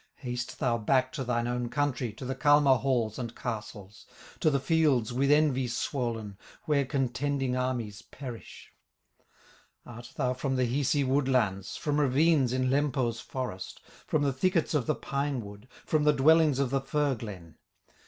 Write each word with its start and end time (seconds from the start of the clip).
Haste 0.15 0.57
thou 0.57 0.79
back 0.79 1.11
to 1.13 1.23
thine 1.23 1.45
own 1.47 1.69
country, 1.69 2.11
To 2.13 2.25
the 2.25 2.33
Kalma 2.33 2.77
halls 2.79 3.19
and 3.19 3.35
castles, 3.35 4.07
To 4.39 4.49
the 4.49 4.59
fields 4.59 5.13
with 5.13 5.29
envy 5.29 5.67
swollen, 5.67 6.39
Where 6.63 6.85
contending 6.87 7.55
armies 7.55 8.01
perish. 8.01 8.73
"Art 9.85 10.13
thou 10.15 10.33
from 10.33 10.55
the 10.55 10.65
Hisi 10.65 11.03
woodlands, 11.03 11.77
From 11.77 11.99
ravines 11.99 12.51
in 12.51 12.71
Lempo's 12.71 13.19
forest, 13.19 13.79
From 14.07 14.23
the 14.23 14.33
thickets 14.33 14.73
of 14.73 14.87
the 14.87 14.95
pine 14.95 15.39
wood, 15.39 15.67
From 15.85 16.03
the 16.03 16.13
dwellings 16.13 16.57
of 16.57 16.71
the 16.71 16.81
fir 16.81 17.13
glen? 17.13 17.57